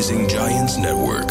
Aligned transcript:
Rising 0.00 0.28
Giants 0.28 0.76
Network. 0.78 1.30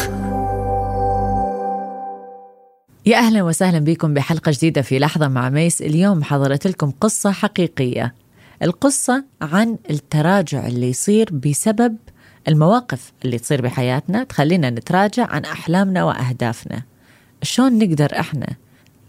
يا 3.06 3.16
أهلا 3.16 3.42
وسهلا 3.42 3.78
بكم 3.78 4.14
بحلقة 4.14 4.52
جديدة 4.52 4.82
في 4.82 4.98
لحظة 4.98 5.28
مع 5.28 5.48
ميس. 5.48 5.82
اليوم 5.82 6.22
حضرت 6.24 6.66
لكم 6.66 6.90
قصة 6.90 7.32
حقيقية. 7.32 8.14
القصة 8.62 9.24
عن 9.42 9.76
التراجع 9.90 10.66
اللي 10.66 10.90
يصير 10.90 11.28
بسبب 11.32 11.96
المواقف 12.48 13.12
اللي 13.24 13.38
تصير 13.38 13.62
بحياتنا 13.62 14.24
تخلينا 14.24 14.70
نتراجع 14.70 15.26
عن 15.26 15.44
أحلامنا 15.44 16.04
وأهدافنا. 16.04 16.82
شلون 17.42 17.78
نقدر 17.78 18.20
إحنا 18.20 18.48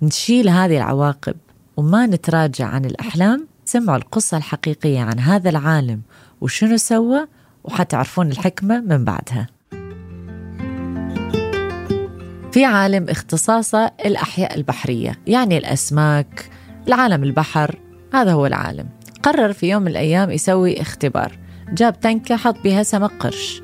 نشيل 0.02 0.50
هذه 0.50 0.78
العواقب 0.78 1.36
وما 1.78 2.06
نتراجع 2.06 2.66
عن 2.66 2.86
الأحلام؟ 2.86 3.48
سمعوا 3.66 3.98
القصة 3.98 4.38
الحقيقية 4.38 5.00
عن 5.00 5.20
هذا 5.20 5.50
العالم 5.50 6.02
وشنو 6.42 6.78
سوى؟ 6.78 7.28
وحتعرفون 7.64 8.32
الحكمة 8.32 8.80
من 8.82 9.06
بعدها. 9.06 9.48
في 12.52 12.66
عالم 12.66 13.06
اختصاصه 13.10 13.92
الأحياء 14.06 14.56
البحرية 14.56 15.16
يعني 15.28 15.58
الأسماك 15.58 16.50
العالم 16.88 17.24
البحر 17.24 17.80
هذا 18.14 18.32
هو 18.32 18.46
العالم. 18.46 18.90
قرر 19.24 19.54
في 19.54 19.70
يوم 19.70 19.82
من 19.82 19.88
الأيام 19.88 20.32
يسوي 20.32 20.82
اختبار. 20.82 21.42
جاب 21.72 22.00
تنكة 22.00 22.36
حط 22.36 22.56
بها 22.64 22.84
سمك 22.84 23.12
قرش 23.20 23.62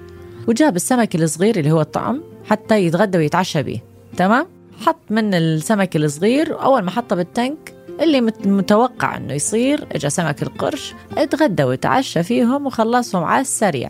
وجاب 0.48 0.76
السمك 0.76 1.16
الصغير 1.16 1.60
اللي 1.60 1.72
هو 1.72 1.82
الطعم 1.82 2.24
حتى 2.46 2.86
يتغدى 2.86 3.18
ويتعشى 3.18 3.64
به 3.64 3.82
تمام؟ 4.18 4.48
حط 4.86 5.00
من 5.10 5.34
السمك 5.34 5.96
الصغير 5.96 6.62
أول 6.62 6.82
ما 6.82 6.92
حطه 6.92 7.16
بالتنك 7.16 7.77
اللي 8.02 8.22
متوقع 8.46 9.18
إنه 9.18 9.34
يصير 9.34 9.88
اجى 9.92 10.10
سمك 10.10 10.44
القرش 10.44 10.94
اتغدى 11.18 11.64
وتعشى 11.64 12.24
فيهم 12.24 12.66
وخلصهم 12.66 13.24
على 13.24 13.42
السريع. 13.42 13.90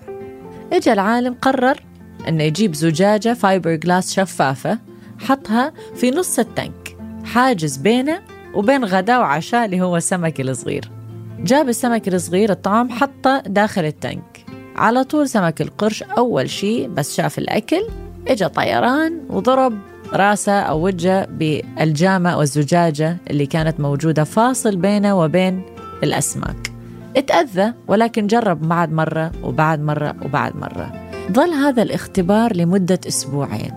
اجى 0.73 0.93
العالم 0.93 1.33
قرر 1.41 1.79
إنه 2.27 2.43
يجيب 2.43 2.75
زجاجة 2.75 3.33
فايبر 3.33 3.75
جلاس 3.75 4.13
شفافة 4.13 4.79
حطها 5.19 5.73
في 5.95 6.11
نص 6.11 6.39
ال 6.39 6.51
tank 6.51 6.97
حاجز 7.25 7.77
بينه 7.77 8.19
وبين 8.53 8.85
غداه 8.85 9.19
وعشاه 9.19 9.65
اللي 9.65 9.81
هو 9.81 9.97
السمك 9.97 10.41
الصغير. 10.41 10.91
جاب 11.39 11.69
السمك 11.69 12.07
الصغير 12.07 12.51
الطعام 12.51 12.89
حطه 12.89 13.39
داخل 13.39 13.85
ال 13.85 13.95
tank. 13.95 14.45
على 14.75 15.03
طول 15.03 15.29
سمك 15.29 15.61
القرش 15.61 16.03
أول 16.03 16.49
شيء 16.49 16.87
بس 16.87 17.15
شاف 17.15 17.37
الأكل 17.37 17.87
إجا 18.27 18.47
طيران 18.47 19.21
وضرب 19.29 19.77
راسة 20.13 20.59
أو 20.59 20.85
وجهه 20.85 21.25
بالجامة 21.25 22.37
والزجاجة 22.37 23.17
اللي 23.29 23.45
كانت 23.45 23.79
موجودة 23.79 24.23
فاصل 24.23 24.75
بينه 24.75 25.19
وبين 25.19 25.61
الأسماك. 26.03 26.71
اتأذى 27.17 27.73
ولكن 27.87 28.27
جرب 28.27 28.67
بعد 28.67 28.91
مرة 28.91 29.31
وبعد 29.43 29.81
مرة 29.81 30.15
وبعد 30.25 30.55
مرة. 30.55 31.09
ظل 31.31 31.49
هذا 31.49 31.83
الاختبار 31.83 32.55
لمدة 32.55 32.99
أسبوعين 33.07 33.71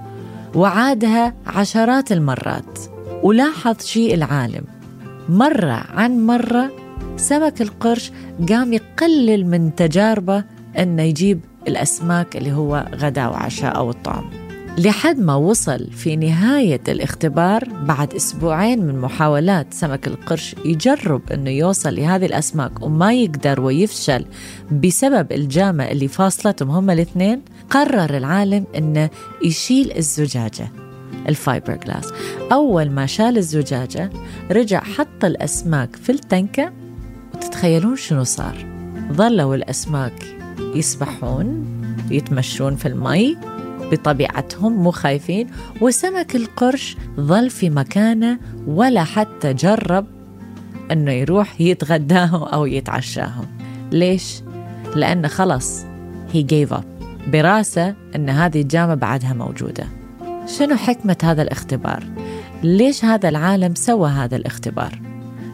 وعادها 0.55 1.35
عشرات 1.47 2.13
المرات. 2.13 2.79
ولاحظ 3.23 3.81
شيء 3.85 4.15
العالم. 4.15 4.65
مرة 5.29 5.85
عن 5.95 6.27
مرة 6.27 6.71
سمك 7.17 7.63
القرش 7.63 8.13
قام 8.49 8.73
يقلل 8.73 9.47
من 9.47 9.75
تجاربه 9.75 10.45
إنه 10.79 11.03
يجيب 11.03 11.41
الأسماك 11.69 12.37
اللي 12.37 12.53
هو 12.53 12.87
غداء 12.95 13.31
وعشاء 13.31 13.77
أو 13.77 13.91
الطعم. 13.91 14.40
لحد 14.81 15.19
ما 15.19 15.35
وصل 15.35 15.91
في 15.91 16.17
نهاية 16.17 16.81
الاختبار 16.89 17.65
بعد 17.65 18.15
أسبوعين 18.15 18.87
من 18.87 18.99
محاولات 18.99 19.75
سمك 19.75 20.07
القرش 20.07 20.57
يجرب 20.65 21.33
أنه 21.33 21.51
يوصل 21.51 21.95
لهذه 21.95 22.27
الأسماك 22.27 22.83
وما 22.83 23.13
يقدر 23.13 23.61
ويفشل 23.61 24.25
بسبب 24.73 25.33
الجامة 25.33 25.85
اللي 25.85 26.09
فاصلتهم 26.09 26.71
هم 26.71 26.91
الاثنين 26.91 27.43
قرر 27.71 28.17
العالم 28.17 28.65
أنه 28.77 29.11
يشيل 29.45 29.93
الزجاجة 29.97 30.69
الفايبر 31.29 31.77
جلاس. 31.77 32.13
أول 32.53 32.91
ما 32.91 33.07
شال 33.07 33.39
الزجاجة 33.39 34.11
رجع 34.51 34.81
حط 34.81 35.25
الأسماك 35.25 35.97
في 35.97 36.13
ال 36.13 36.25
tank 36.25 36.73
وتتخيلون 37.35 37.97
شنو 37.97 38.25
صار؟ 38.25 38.67
ظلوا 39.13 39.55
الأسماك 39.55 40.25
يسبحون 40.75 41.67
يتمشون 42.11 42.77
في 42.77 42.89
المي 42.89 43.37
بطبيعتهم 43.93 44.73
مو 44.83 44.91
خايفين 44.91 45.47
وسمك 45.81 46.37
القرش 46.37 46.97
ظل 47.21 47.51
في 47.51 47.71
مكانه 47.71 48.39
ولا 48.67 49.05
حتى 49.05 49.53
جرب 49.53 50.07
إنه 50.93 51.13
يروح 51.13 51.61
يتغداهم 51.61 52.43
أو 52.43 52.67
يتعشاهم 52.67 53.47
ليش؟ 53.93 54.43
لأنه 54.97 55.29
خلص 55.29 55.83
he 56.33 56.39
gave 56.39 56.73
up. 56.73 56.85
براسه 57.33 57.95
إن 58.17 58.29
هذه 58.29 58.61
الجامه 58.61 58.95
بعدها 58.95 59.33
موجودة. 59.33 59.85
شنو 60.47 60.77
حكمة 60.77 61.17
هذا 61.23 61.43
الاختبار؟ 61.43 62.05
ليش 62.63 63.05
هذا 63.05 63.29
العالم 63.29 63.75
سوى 63.75 64.11
هذا 64.11 64.37
الاختبار؟ 64.37 65.01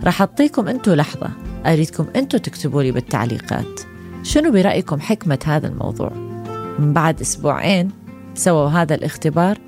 راح 0.05 0.21
أعطيكم 0.21 0.69
أنتم 0.69 0.93
لحظة. 0.93 1.31
أريدكم 1.67 2.07
أنتم 2.17 2.39
تكتبوا 2.39 2.83
لي 2.83 2.93
بالتعليقات. 2.93 3.81
شنو 4.23 4.53
برأيكم 4.53 5.01
حكمة 5.01 5.39
هذا 5.45 5.69
الموضوع؟ 5.69 6.13
من 6.79 6.93
بعد 6.93 7.21
أسبوعين 7.21 7.91
سووا 8.37 8.69
هذا 8.69 8.95
الاختبار 8.95 9.59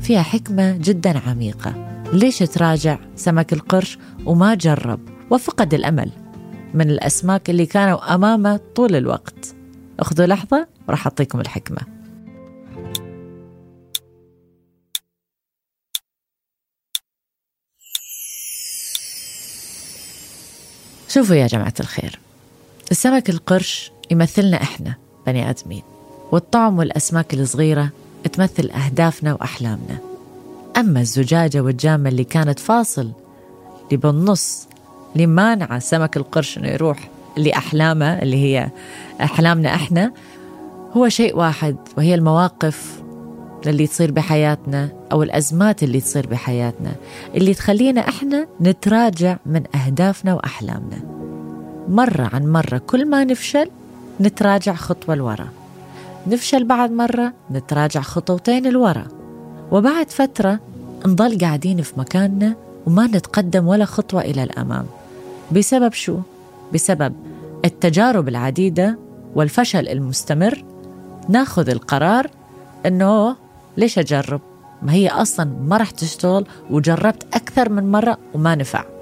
فيها 0.00 0.22
حكمة 0.22 0.76
جدا 0.76 1.18
عميقة. 1.18 2.02
ليش 2.12 2.38
تراجع 2.38 2.98
سمك 3.16 3.52
القرش 3.52 3.98
وما 4.26 4.54
جرب؟ 4.54 5.00
وفقد 5.30 5.74
الأمل 5.74 6.10
من 6.74 6.90
الأسماك 6.90 7.50
اللي 7.50 7.66
كانوا 7.66 8.14
أمامه 8.14 8.60
طول 8.74 8.96
الوقت. 8.96 9.54
أخذوا 10.00 10.26
لحظة 10.26 10.68
وراح 10.88 11.06
أعطيكم 11.06 11.40
الحكمة. 11.40 11.78
شوفوا 21.08 21.36
يا 21.36 21.46
جماعة 21.46 21.74
الخير 21.80 22.18
السمك 22.90 23.30
القرش 23.30 23.92
يمثلنا 24.10 24.62
إحنا 24.62 24.94
بني 25.26 25.50
آدمين. 25.50 25.82
والطعم 26.32 26.78
والأسماك 26.78 27.34
الصغيرة 27.34 27.90
تمثل 28.32 28.70
أهدافنا 28.70 29.32
وأحلامنا. 29.34 29.98
أما 30.76 31.00
الزجاجة 31.00 31.60
والجامة 31.60 32.08
اللي 32.08 32.24
كانت 32.24 32.58
فاصل 32.58 33.10
اللي 33.84 33.96
بالنص 33.96 34.66
اللي 35.12 35.26
مانعة 35.26 35.78
سمك 35.78 36.16
القرش 36.16 36.58
إنه 36.58 36.68
يروح 36.68 37.08
لأحلامه 37.36 38.22
اللي 38.22 38.36
هي 38.36 38.70
أحلامنا 39.20 39.74
إحنا 39.74 40.12
هو 40.92 41.08
شيء 41.08 41.36
واحد 41.36 41.76
وهي 41.96 42.14
المواقف 42.14 43.02
اللي 43.66 43.86
تصير 43.86 44.10
بحياتنا 44.10 44.88
أو 45.12 45.22
الأزمات 45.22 45.82
اللي 45.82 46.00
تصير 46.00 46.26
بحياتنا 46.26 46.92
اللي 47.34 47.54
تخلينا 47.54 48.08
إحنا 48.08 48.46
نتراجع 48.60 49.36
من 49.46 49.62
أهدافنا 49.76 50.34
وأحلامنا. 50.34 50.98
مرة 51.88 52.30
عن 52.32 52.46
مرة 52.46 52.78
كل 52.78 53.08
ما 53.08 53.24
نفشل 53.24 53.70
نتراجع 54.20 54.74
خطوة 54.74 55.14
لورا. 55.14 55.48
نفشل 56.26 56.64
بعد 56.64 56.92
مرة 56.92 57.32
نتراجع 57.50 58.00
خطوتين 58.00 58.72
لورا 58.72 59.06
وبعد 59.70 60.10
فترة 60.10 60.60
نضل 61.06 61.38
قاعدين 61.38 61.82
في 61.82 61.92
مكاننا 61.96 62.54
وما 62.86 63.06
نتقدم 63.06 63.66
ولا 63.66 63.84
خطوة 63.84 64.20
إلى 64.20 64.42
الأمام 64.42 64.86
بسبب 65.52 65.92
شو؟ 65.92 66.18
بسبب 66.74 67.14
التجارب 67.64 68.28
العديدة 68.28 68.98
والفشل 69.34 69.88
المستمر 69.88 70.64
ناخذ 71.28 71.68
القرار 71.68 72.30
إنه 72.86 73.36
ليش 73.76 73.98
أجرب؟ 73.98 74.40
ما 74.82 74.92
هي 74.92 75.08
أصلا 75.08 75.50
ما 75.66 75.76
راح 75.76 75.90
تشتغل 75.90 76.46
وجربت 76.70 77.26
أكثر 77.34 77.68
من 77.68 77.92
مرة 77.92 78.18
وما 78.34 78.54
نفع. 78.54 78.93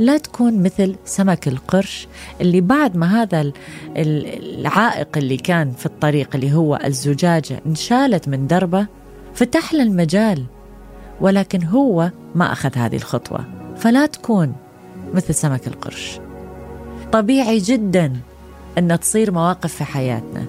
لا 0.00 0.18
تكون 0.18 0.62
مثل 0.62 0.96
سمك 1.04 1.48
القرش 1.48 2.08
اللي 2.40 2.60
بعد 2.60 2.96
ما 2.96 3.22
هذا 3.22 3.52
العائق 3.96 5.08
اللي 5.16 5.36
كان 5.36 5.72
في 5.72 5.86
الطريق 5.86 6.28
اللي 6.34 6.52
هو 6.52 6.80
الزجاجة 6.84 7.60
انشالت 7.66 8.28
من 8.28 8.46
دربه 8.46 8.86
فتح 9.34 9.74
له 9.74 9.82
المجال 9.82 10.44
ولكن 11.20 11.64
هو 11.64 12.10
ما 12.34 12.52
أخذ 12.52 12.78
هذه 12.78 12.96
الخطوة. 12.96 13.44
فلا 13.76 14.06
تكون 14.06 14.52
مثل 15.14 15.34
سمك 15.34 15.66
القرش. 15.66 16.20
طبيعي 17.12 17.58
جدا 17.58 18.12
أن 18.78 19.00
تصير 19.00 19.30
مواقف 19.30 19.74
في 19.74 19.84
حياتنا 19.84 20.44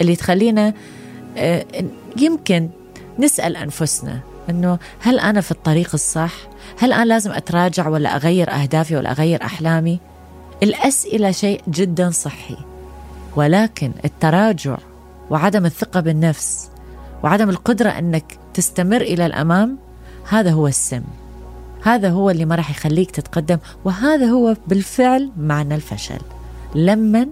اللي 0.00 0.16
تخلينا 0.16 0.74
آه، 1.36 1.64
يمكن 2.16 2.68
نسأل 3.18 3.56
أنفسنا 3.56 4.20
أنه 4.50 4.78
هل 5.00 5.18
أنا 5.18 5.40
في 5.40 5.50
الطريق 5.50 5.90
الصح؟ 5.94 6.32
هل 6.78 6.92
أنا 6.92 7.04
لازم 7.04 7.30
أتراجع 7.30 7.88
ولا 7.88 8.16
أغير 8.16 8.50
أهدافي 8.50 8.96
ولا 8.96 9.10
أغير 9.10 9.42
أحلامي؟ 9.42 10.00
الأسئلة 10.62 11.30
شيء 11.30 11.60
جدا 11.68 12.10
صحي 12.10 12.56
ولكن 13.36 13.92
التراجع 14.04 14.76
وعدم 15.30 15.66
الثقة 15.66 16.00
بالنفس 16.00 16.70
وعدم 17.22 17.50
القدرة 17.50 17.88
أنك 17.88 18.38
تستمر 18.54 19.00
إلى 19.00 19.26
الأمام 19.26 19.78
هذا 20.28 20.50
هو 20.50 20.66
السم 20.68 21.02
هذا 21.82 22.10
هو 22.10 22.30
اللي 22.30 22.44
ما 22.44 22.54
راح 22.54 22.70
يخليك 22.70 23.10
تتقدم 23.10 23.58
وهذا 23.84 24.26
هو 24.26 24.56
بالفعل 24.66 25.30
معنى 25.36 25.74
الفشل 25.74 26.20
لما 26.74 27.28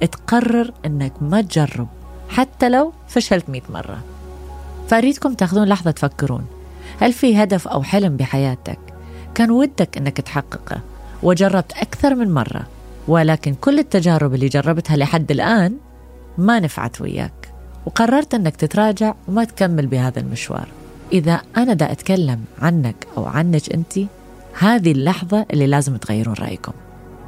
تقرر 0.00 0.72
أنك 0.86 1.12
ما 1.20 1.40
تجرب 1.40 1.88
حتى 2.28 2.68
لو 2.68 2.92
فشلت 3.08 3.50
مئة 3.50 3.62
مرة 3.70 3.98
فأريدكم 4.92 5.34
تاخذون 5.34 5.68
لحظة 5.68 5.90
تفكرون. 5.90 6.44
هل 7.00 7.12
في 7.12 7.42
هدف 7.42 7.68
أو 7.68 7.82
حلم 7.82 8.16
بحياتك 8.16 8.78
كان 9.34 9.50
ودك 9.50 9.96
أنك 9.96 10.20
تحققه 10.20 10.80
وجربت 11.22 11.72
أكثر 11.72 12.14
من 12.14 12.34
مرة؟ 12.34 12.66
ولكن 13.08 13.54
كل 13.54 13.78
التجارب 13.78 14.34
اللي 14.34 14.48
جربتها 14.48 14.96
لحد 14.96 15.30
الآن 15.30 15.76
ما 16.38 16.60
نفعت 16.60 17.00
وياك. 17.00 17.52
وقررت 17.86 18.34
أنك 18.34 18.56
تتراجع 18.56 19.14
وما 19.28 19.44
تكمل 19.44 19.86
بهذا 19.86 20.20
المشوار. 20.20 20.68
إذا 21.12 21.40
أنا 21.56 21.72
دا 21.74 21.92
أتكلم 21.92 22.44
عنك 22.62 23.06
أو 23.16 23.24
عنك 23.24 23.72
أنت 23.72 23.98
هذه 24.58 24.92
اللحظة 24.92 25.46
اللي 25.50 25.66
لازم 25.66 25.96
تغيرون 25.96 26.34
رأيكم. 26.34 26.72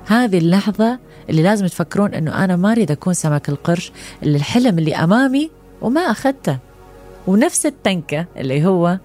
هذه 0.06 0.38
اللحظة 0.38 0.98
اللي 1.30 1.42
لازم 1.42 1.66
تفكرون 1.66 2.14
أنه 2.14 2.44
أنا 2.44 2.56
ما 2.56 2.72
أريد 2.72 2.90
أكون 2.90 3.14
سمك 3.14 3.48
القرش 3.48 3.92
اللي 4.22 4.36
الحلم 4.36 4.78
اللي 4.78 4.96
أمامي 4.96 5.50
وما 5.82 6.00
أخذته. 6.00 6.58
ونفس 7.26 7.66
التنكة 7.66 8.26
اللي 8.36 8.66
هو 8.66 8.98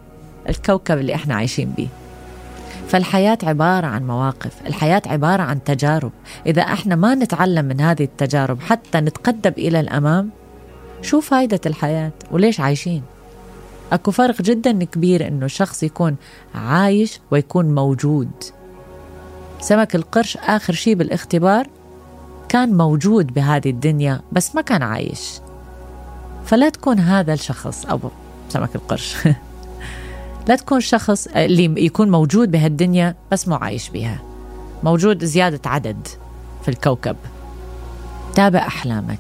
الكوكب 0.49 0.97
اللي 0.97 1.15
إحنا 1.15 1.35
عايشين 1.35 1.69
بيه. 1.69 1.87
فالحياة 2.87 3.37
عبارة 3.43 3.87
عن 3.87 4.07
مواقف 4.07 4.51
الحياة 4.67 5.01
عبارة 5.05 5.43
عن 5.43 5.63
تجارب. 5.63 6.11
إذا 6.45 6.61
إحنا 6.61 6.95
ما 6.95 7.15
نتعلم 7.15 7.65
من 7.65 7.81
هذه 7.81 8.03
التجارب 8.03 8.61
حتى 8.61 8.97
نتقدم 8.97 9.51
إلى 9.57 9.79
الأمام 9.79 10.29
شو 11.01 11.21
فايدة 11.21 11.59
الحياة؟ 11.65 12.11
وليش 12.31 12.59
عايشين؟ 12.59 13.03
أكو 13.91 14.11
فرق 14.11 14.41
جدا 14.41 14.83
كبير 14.83 15.27
إنه 15.27 15.47
شخص 15.47 15.83
يكون 15.83 16.15
عايش 16.55 17.19
ويكون 17.31 17.75
موجود. 17.75 18.31
سمك 19.59 19.95
القرش 19.95 20.37
آخر 20.37 20.73
شيء 20.73 20.95
بالاختبار 20.95 21.67
كان 22.49 22.77
موجود 22.77 23.33
بهذه 23.33 23.69
الدنيا 23.69 24.21
بس 24.31 24.55
ما 24.55 24.61
كان 24.61 24.83
عايش. 24.83 25.39
فلا 26.45 26.69
تكون 26.69 26.99
هذا 26.99 27.33
الشخص 27.33 27.85
أو 27.85 27.99
سمك 28.49 28.75
القرش 28.75 29.15
لا 30.49 30.55
تكون 30.55 30.79
شخص 30.79 31.27
اللي 31.27 31.85
يكون 31.85 32.11
موجود 32.11 32.51
بهالدنيا 32.51 33.15
بس 33.31 33.47
مو 33.47 33.55
عايش 33.55 33.89
بها. 33.89 34.19
موجود 34.83 35.23
زيادة 35.23 35.69
عدد 35.69 36.07
في 36.61 36.69
الكوكب. 36.69 37.15
تابع 38.35 38.59
أحلامك 38.59 39.19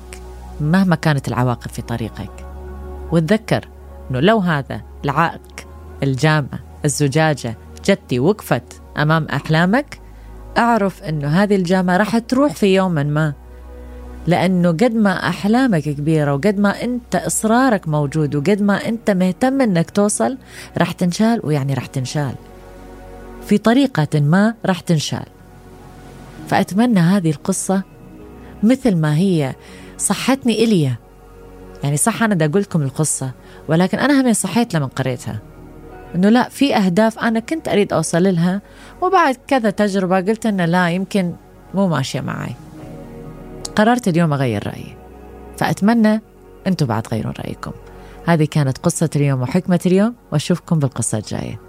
مهما 0.61 0.95
كانت 0.95 1.27
العواقب 1.27 1.69
في 1.69 1.81
طريقك. 1.81 2.45
وتذكر 3.11 3.67
أنه 4.11 4.19
لو 4.19 4.39
هذا 4.39 4.81
العائق 5.05 5.67
الجامعة 6.03 6.59
الزجاجة 6.85 7.57
جتي 7.85 8.19
وقفت 8.19 8.81
أمام 8.97 9.25
أحلامك 9.25 9.99
أعرف 10.57 11.03
أنه 11.03 11.27
هذه 11.27 11.55
الجامعة 11.55 11.97
راح 11.97 12.17
تروح 12.17 12.53
في 12.53 12.75
يوم 12.75 12.91
ما. 12.91 13.33
لأنه 14.29 14.69
قد 14.69 14.95
ما 14.95 15.29
أحلامك 15.29 15.83
كبيرة 15.83 16.33
وقد 16.33 16.59
ما 16.59 16.83
أنت 16.83 17.15
إصرارك 17.15 17.87
موجود 17.87 18.35
وقد 18.35 18.61
ما 18.61 18.87
أنت 18.87 19.09
مهتم 19.09 19.61
أنك 19.61 19.89
توصل 19.89 20.37
راح 20.77 20.91
تنشال 20.91 21.41
ويعني 21.43 21.73
راح 21.73 21.85
تنشال. 21.85 22.33
في 23.45 23.57
طريقة 23.57 24.19
ما 24.19 24.53
راح 24.65 24.79
تنشال. 24.79 25.25
فأتمنى 26.47 26.99
هذه 26.99 27.29
القصة 27.29 27.81
مثل 28.63 28.95
ما 28.95 29.17
هي 29.17 29.55
صحتني 29.97 30.63
إليا. 30.63 30.95
يعني 31.83 31.97
صح 31.97 32.23
أنا 32.23 32.35
دا 32.35 32.45
أقول 32.45 32.61
لكم 32.61 32.81
القصة 32.81 33.31
ولكن 33.67 33.99
أنا 33.99 34.21
هم 34.21 34.33
صحيت 34.33 34.73
لما 34.73 34.85
قريتها. 34.85 35.39
إنه 36.15 36.29
لا 36.29 36.49
في 36.49 36.75
أهداف 36.75 37.19
أنا 37.19 37.39
كنت 37.39 37.67
أريد 37.67 37.93
أوصل 37.93 38.23
لها 38.23 38.61
وبعد 39.01 39.37
كذا 39.47 39.69
تجربة 39.69 40.15
قلت 40.15 40.45
إنه 40.45 40.65
لا 40.65 40.89
يمكن 40.89 41.33
مو 41.73 41.87
ماشية 41.87 42.21
معي 42.21 42.55
قررت 43.79 44.07
اليوم 44.07 44.33
أغير 44.33 44.67
رأيي. 44.67 44.95
فأتمنى 45.57 46.21
أنتم 46.67 46.85
بعد 46.85 47.03
تغيرون 47.03 47.33
رأيكم. 47.39 47.71
هذه 48.25 48.47
كانت 48.51 48.77
قصة 48.77 49.09
اليوم 49.15 49.41
وحكمة 49.41 49.79
اليوم 49.85 50.15
وأشوفكم 50.31 50.79
بالقصة 50.79 51.17
الجاية. 51.17 51.68